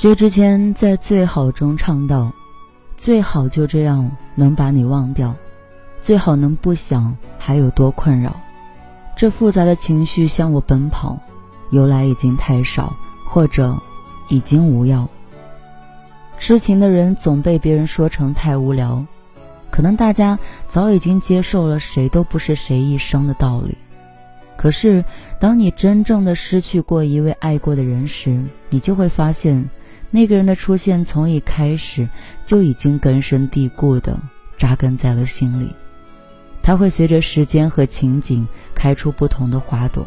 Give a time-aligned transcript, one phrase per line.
[0.00, 2.32] 薛之谦在《最好》中唱道
[2.96, 5.34] ：“最好就这样能把你忘掉，
[6.00, 8.34] 最好能不想还有多困扰。
[9.14, 11.18] 这复杂的情绪向我奔跑，
[11.68, 13.78] 由来已经太少，或者
[14.30, 15.06] 已经无药。
[16.38, 19.04] 痴情的人总被别人说成太无聊，
[19.70, 20.38] 可能大家
[20.70, 23.76] 早已经接受了谁都不是谁一生的道理。
[24.56, 25.04] 可是，
[25.38, 29.62] 当你真正的失去过一位爱过的人时，你就会发现。”
[30.10, 32.08] 那个人的出现从一开始
[32.44, 34.18] 就已经根深蒂固的
[34.58, 35.72] 扎根在了心里，
[36.62, 40.06] 他会随着时间和情景开出不同的花朵。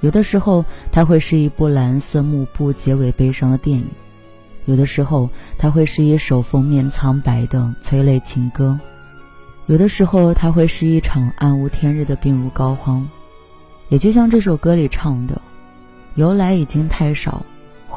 [0.00, 3.84] 有的时候，他会是一部蓝色幕布、结尾悲伤的电影；
[4.64, 5.28] 有的时候，
[5.58, 8.78] 他会是一首封面苍白的催泪情歌；
[9.66, 13.02] 有的时候，他会是一场暗无天日的病入膏肓。
[13.90, 15.38] 也就像这首歌里唱的
[16.16, 17.44] ：“由来已经太少。”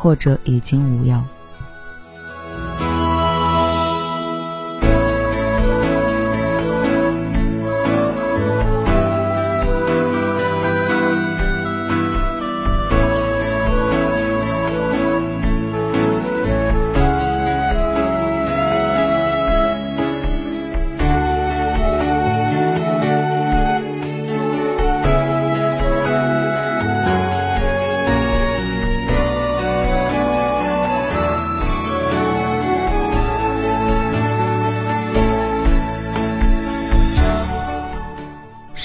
[0.03, 1.23] 或者已经无药。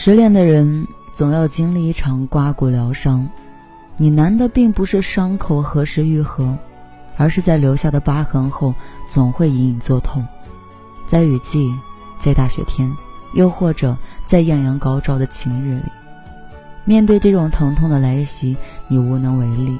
[0.09, 3.29] 失恋的人总要经历一场刮骨疗伤，
[3.99, 6.57] 你难的并不是伤口何时愈合，
[7.19, 8.73] 而是在留下的疤痕后
[9.11, 10.27] 总会隐隐作痛。
[11.11, 11.71] 在雨季，
[12.23, 12.91] 在大雪天，
[13.35, 13.95] 又或者
[14.27, 15.93] 在艳阳高照的晴日里，
[16.87, 19.79] 面对这种疼痛的来袭，你无能为力，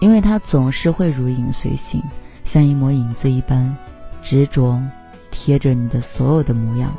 [0.00, 2.02] 因为它总是会如影随形，
[2.46, 3.76] 像一抹影子一般，
[4.22, 4.80] 执着
[5.30, 6.90] 贴着你的所有的模样。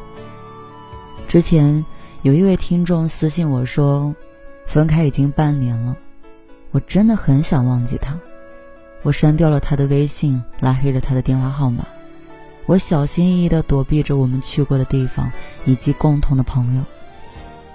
[1.28, 1.84] 之前。
[2.24, 4.16] 有一位听众私信我说
[4.68, 5.98] ：“分开已经半年了，
[6.70, 8.16] 我真的很想忘记他。
[9.02, 11.84] 我删掉了他的微信，拉黑了他的电话号码。
[12.68, 15.32] 我小心翼翼地躲避着我们去过的地方
[15.66, 16.84] 以及共同的朋友。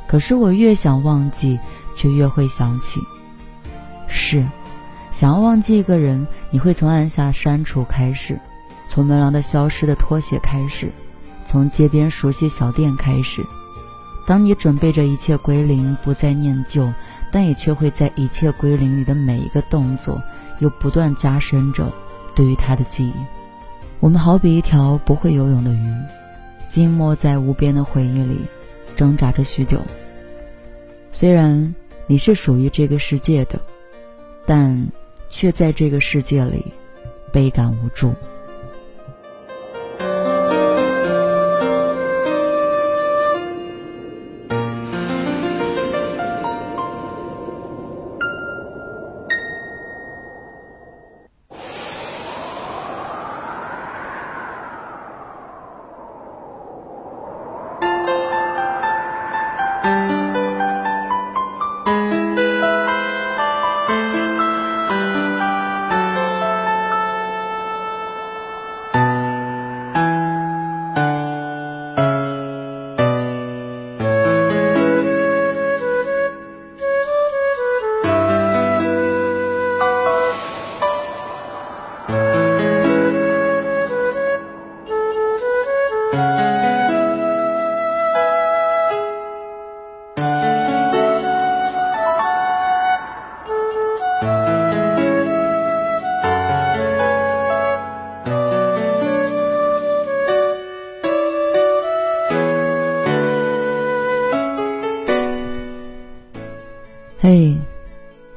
[0.06, 1.58] 可是我越想忘记，
[1.96, 3.00] 却越会想起。
[4.06, 4.46] 是，
[5.10, 8.38] 想要忘记一个人，你会从按下删除开始，
[8.88, 10.92] 从门廊的消失的拖鞋开始，
[11.48, 13.44] 从街边熟悉小店开始。”
[14.26, 16.92] 当你准备着一切归零，不再念旧，
[17.30, 20.20] 但也却会在一切归零里的每一个动作，
[20.58, 21.92] 又不断加深着
[22.34, 23.12] 对于他的记忆。
[24.00, 25.94] 我们好比一条不会游泳的鱼，
[26.68, 28.40] 浸没在无边的回忆里，
[28.96, 29.80] 挣扎着许久。
[31.12, 31.74] 虽然
[32.08, 33.60] 你是属于这个世界的，
[34.44, 34.86] 但
[35.30, 36.64] 却在这个世界里
[37.32, 38.12] 倍感无助。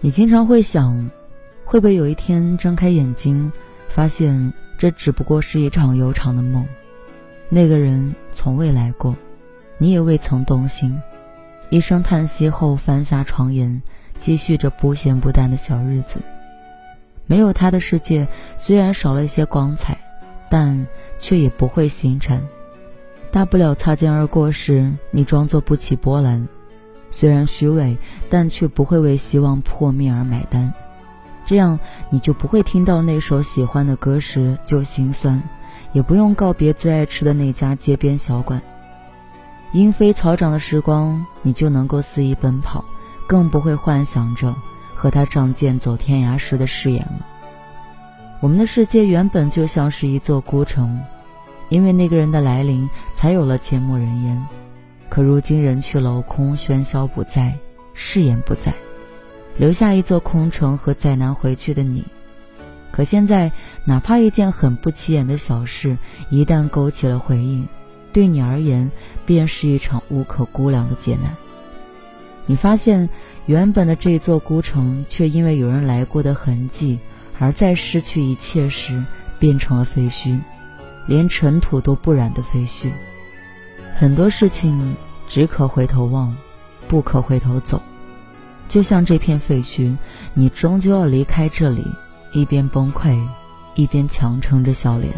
[0.10, 1.12] 你经常会想，
[1.64, 3.52] 会不会有一天睁开眼睛，
[3.88, 6.66] 发现这只不过是一场悠长的梦，
[7.48, 9.16] 那个人从未来过，
[9.78, 11.00] 你也未曾动心，
[11.70, 13.84] 一声叹息后翻下床沿，
[14.18, 16.20] 继续着不咸不淡的小日子。
[17.28, 19.96] 没有他的世界，虽然少了一些光彩，
[20.50, 20.88] 但
[21.20, 22.42] 却也不会心沉。
[23.30, 26.48] 大不了擦肩而过时，你装作不起波澜。
[27.10, 27.98] 虽然虚伪，
[28.30, 30.74] 但却不会为希望破灭而买单。
[31.46, 31.80] 这样，
[32.10, 35.42] 你就不会听到那首喜欢的歌时就心酸，
[35.94, 38.62] 也不用告别最爱吃的那家街边小馆。
[39.74, 42.86] 莺飞草长的时光，你就能够肆意奔跑，
[43.28, 44.56] 更不会幻想着。
[44.96, 47.26] 和他仗剑走天涯时的誓言了。
[48.42, 51.02] 我们的世界原本就像是一座孤城，
[51.70, 54.46] 因为那个人的来临，才有了阡陌人烟。
[55.10, 57.58] 可如今人去楼空，喧嚣不在，
[57.94, 58.74] 誓言不在，
[59.58, 62.06] 留下一座空城和再难回去的你。
[62.92, 63.52] 可现在，
[63.86, 65.98] 哪怕一件很不起眼的小事，
[66.30, 67.66] 一旦勾起了回忆，
[68.14, 68.92] 对你而言，
[69.26, 71.36] 便是一场无可估量的劫难。
[72.46, 73.10] 你发现。
[73.46, 77.00] 原本的这座孤城，却因为有人来过的痕迹，
[77.40, 79.04] 而在失去一切时
[79.40, 80.38] 变成了废墟，
[81.08, 82.92] 连尘土都不染的废墟。
[84.00, 84.96] 很多事情
[85.28, 86.34] 只可回头望，
[86.88, 87.82] 不可回头走。
[88.70, 89.94] 就像这片废墟，
[90.34, 91.86] 你终究要离开这里，
[92.32, 93.20] 一边崩溃，
[93.76, 95.14] 一边强撑着笑脸。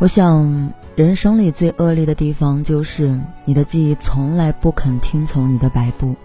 [0.00, 6.16] 我想，人生里最恶劣的地方就是你的记忆从来不肯听从你的摆布。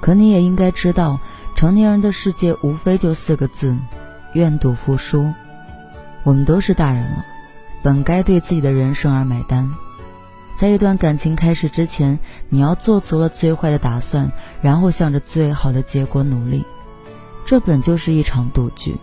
[0.00, 1.20] 可你也应该知道，
[1.54, 3.76] 成年人的世界无非就四个字：
[4.32, 5.32] 愿赌服输。
[6.24, 7.24] 我们都是大人了，
[7.84, 9.70] 本该对自己的人生而买单。
[10.58, 12.18] 在一段感情开始之前，
[12.48, 16.64] 你要做足了最坏的打算，然后向着最好的结果努力。
[17.46, 18.96] 这本就是一场赌局。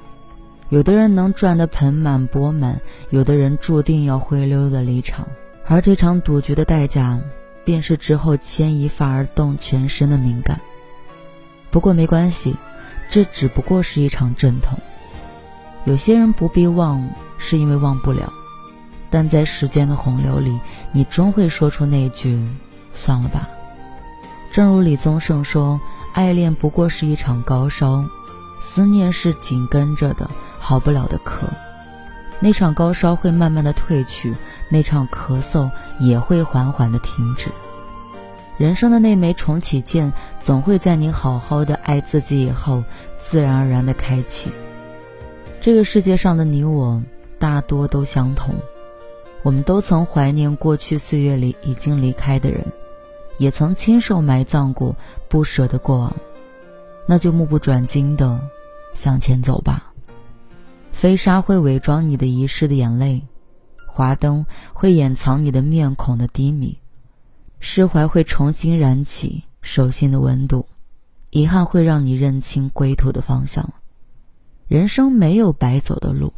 [0.70, 2.82] 有的人能赚得盆满钵满，
[3.12, 5.28] 有的人注定要灰溜的离场，
[5.68, 7.20] 而这场赌局的代价，
[7.64, 10.60] 便是之后牵一发而动全身的敏感。
[11.70, 12.56] 不过没关系，
[13.12, 14.80] 这只不过是一场阵痛。
[15.86, 18.34] 有些人不必忘，是因为忘不了，
[19.12, 20.60] 但在时间的洪流里，
[20.92, 22.44] 你终会说出那句
[22.92, 23.48] “算了吧”。
[24.52, 25.80] 正如李宗盛说
[26.14, 28.04] ：“爱恋不过是一场高烧，
[28.64, 30.28] 思念是紧跟着的。”
[30.68, 31.46] 好不了的咳，
[32.40, 34.34] 那场高烧会慢慢的退去，
[34.68, 35.70] 那场咳嗽
[36.00, 37.52] 也会缓缓的停止。
[38.58, 42.84] 人生的那枚重启键，总会在你好好的爱自己以后，
[43.20, 44.50] 自然而然的开启。
[45.62, 47.00] 这个世界上的你我，
[47.38, 48.56] 大多都相同，
[49.44, 52.66] 我们都曾怀念过去岁月里已经离开的人，
[53.38, 54.96] 也曾亲手埋葬过
[55.30, 56.16] 不舍的过往，
[57.06, 58.40] 那就目不转睛的
[58.96, 59.92] 向前走吧。
[60.96, 63.22] 飞沙会伪装你的遗失的眼泪，
[63.86, 66.80] 华灯会掩藏你的面孔的低迷，
[67.60, 70.66] 释怀会重新燃起手心的温度，
[71.32, 73.74] 遗憾会让你认清归途的方向。
[74.70, 76.32] 人生没有白走的路，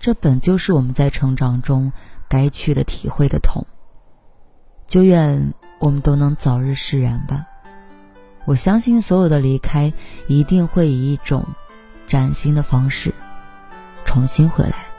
[0.00, 1.92] 这本就是我们在成长中
[2.26, 3.66] 该去的体会的痛。
[4.88, 7.44] 就愿我们都能早日释然吧。
[8.46, 9.92] 我相信所有的离开，
[10.26, 11.44] 一定会以一种
[12.08, 13.12] 崭新的方式。
[14.04, 14.90] 重新回来。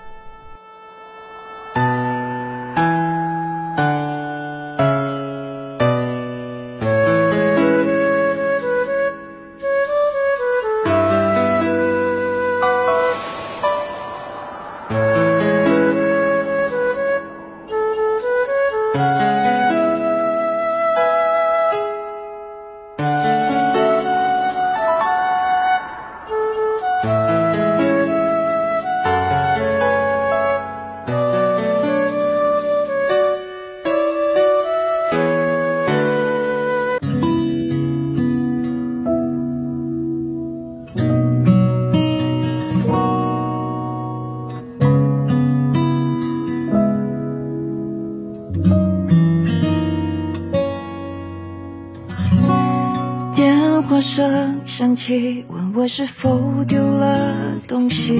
[55.04, 58.14] 起，问我是否丢了东西。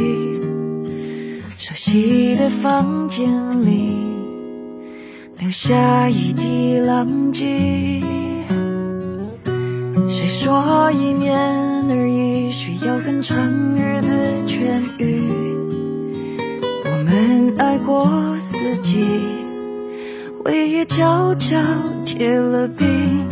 [1.56, 3.30] 熟悉的房间
[3.64, 3.96] 里，
[5.38, 8.02] 留下一地狼藉。
[10.10, 11.38] 谁说一年
[11.92, 13.38] 而已，需要很长
[13.76, 14.12] 日子
[14.48, 15.30] 痊愈？
[16.86, 18.10] 我们爱过
[18.40, 19.06] 四季，
[20.44, 21.60] 回忆悄悄
[22.04, 23.31] 结了冰。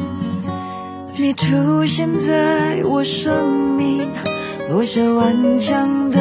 [1.21, 4.07] 你出现在我生命，
[4.69, 6.17] 落下顽强的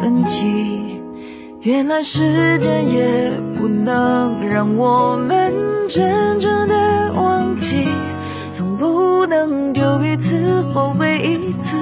[0.00, 0.98] 痕迹。
[1.60, 5.52] 原来时间也不能让我们
[5.86, 7.86] 真正的忘记，
[8.56, 11.76] 总不能丢一次后悔一次。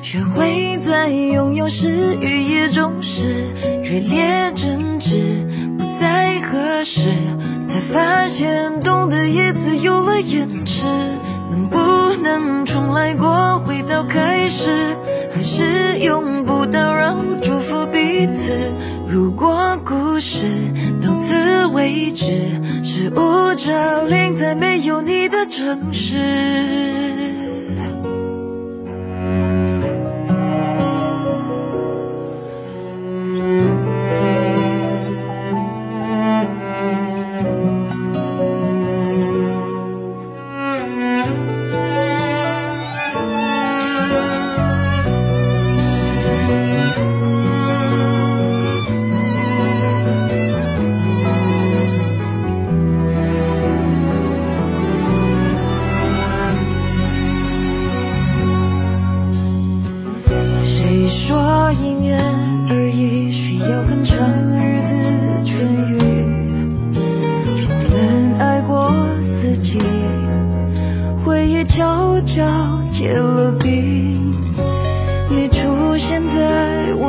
[0.00, 3.44] 学会在拥有时予以重视，
[3.84, 5.18] 热烈争执
[5.76, 7.10] 不再合适，
[7.66, 10.69] 才发现懂得一次有了延迟。
[11.80, 14.94] 不能重来过，回到开始，
[15.34, 18.52] 还是用不到，让，祝福彼此。
[19.08, 20.46] 如果故事
[21.02, 22.26] 到此为止，
[22.84, 23.72] 是雾罩
[24.08, 26.16] 淋在没有你的城市。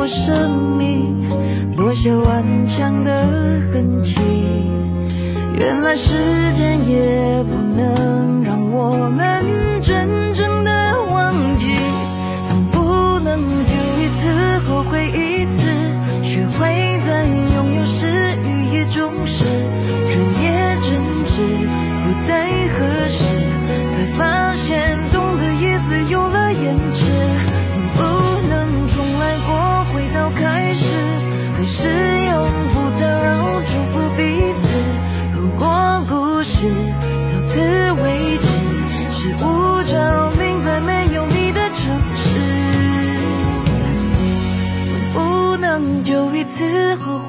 [0.06, 1.28] 生命，
[1.76, 3.26] 落下顽强的
[3.72, 4.16] 痕迹。
[5.58, 6.14] 原来时
[6.54, 9.31] 间也不能让我们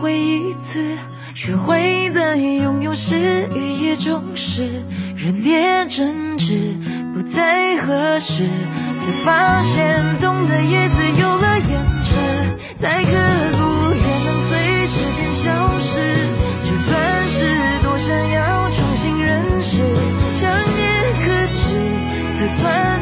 [0.04, 0.98] 会一次
[1.34, 4.84] 学会在拥有时与也重视
[5.16, 6.76] 热烈争执，
[7.14, 8.44] 不再合适，
[9.00, 12.16] 才发现懂得也自由了，延迟，
[12.78, 16.02] 再刻骨也能随时间消失，
[16.66, 17.46] 就算是
[17.82, 19.78] 多想要重新认识，
[20.38, 22.93] 想念可知才算。